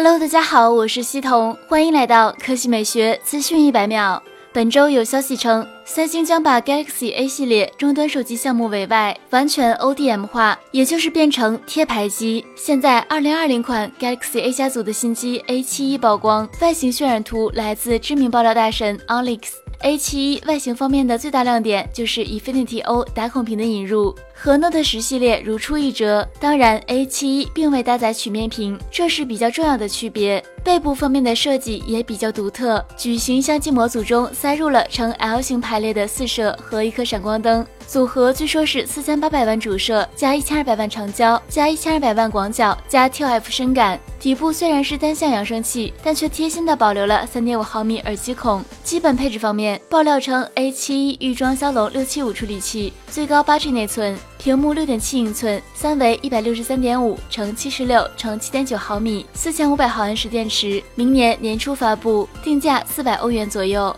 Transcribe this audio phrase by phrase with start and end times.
[0.00, 4.22] Hello，大家好，我是西彤，欢迎来到科技美学资讯一百秒。
[4.52, 12.44] 本周有消息称，三星将把 Galaxy A 系列终端手机项目委外，完全 ODM 化，也就是变成贴牌机。
[12.54, 19.40] 现在，二零二零款 Galaxy A 家族的新机 A 七一曝光，外形渲染图来自知名爆料大神 Alex。
[19.80, 26.28] A71 外形方面的最大亮点就是 Infinity O 打孔屏的引入，和 Note 十系列如出一辙。
[26.40, 30.44] 当然，A71 并未搭载曲面屏，这是比较重要的区别。
[30.64, 37.64] 背部方面的设计也比较独特，矩形相机模组中塞入了呈 L 型排排列的四摄和一颗闪光灯。
[37.86, 43.98] 组合据说是四千八百万主摄加一千二百万长焦加一千二百万广角加 T F 深感。
[44.18, 48.62] 底部虽然是单向扬声器，但却贴心的保留了三点五毫米耳机孔。
[48.82, 63.94] 基本配置方面，爆料称 A71 预装骁龙六七五处理器，最高八 G 内存，屏幕六点七英寸，三维一百六十三点五乘七十六乘七点九毫米，四千五百毫安时电池，明年年初发布，定价四百欧元左右。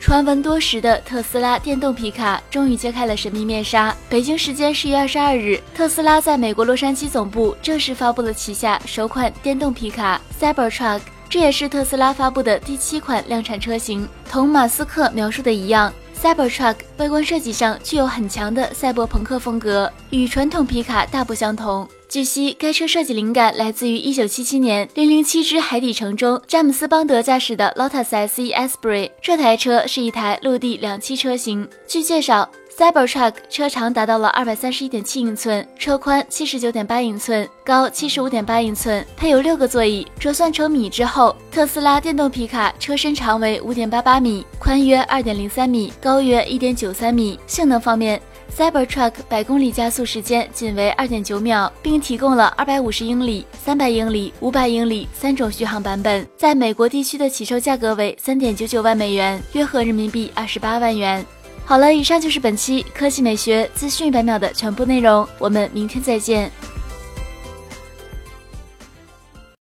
[0.00, 3.94] 传闻多时的特斯拉电动皮卡终于揭开了神秘面纱。
[4.08, 14.08] 北京时间十月二十二日，特斯拉在美国洛杉矶总部正式发布了旗下首款电动皮卡 Cybertruck，这也是特斯拉发布的第七款量产车型。
[14.30, 21.86] 同马斯克描述的一样，Cybertruck 外观设计上具有很强的赛博朋克风格，与传统皮卡大不相同。
[22.08, 29.10] 据悉，该车设计灵感来自于1977年《零零七之海底城》中詹姆斯·邦德驾驶的 Lotus SE Esprit。
[29.20, 31.68] 这台车是一台陆地两栖车型。
[31.86, 40.06] 据介绍，Cybertruck 车长达到了231.7英寸，车宽79.8英寸，高75.8英寸，配有六个座椅。
[40.18, 47.38] 折算成米之后，特斯拉电动皮卡车身长为5.88米，宽约2.03米，高约1.93米。
[47.46, 48.18] 性能方面
[48.58, 56.26] ，Cybertruck 百公里加速时间仅为二点九秒，并提供了二百五十英里、三百英里、五百英里三种续航版本。
[56.36, 61.24] 在美国地区的起售价格为三点九九万美元，约合人民币二十八万元。
[61.64, 66.50] 好了，以上就是本期科技美学资讯一百秒的全部内容，我们明天再见。